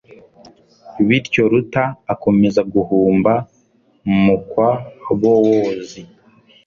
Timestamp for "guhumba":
2.73-3.33